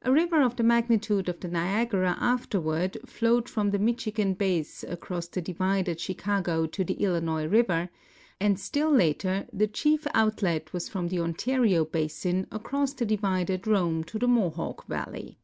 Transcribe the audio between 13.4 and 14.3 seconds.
at Rome to the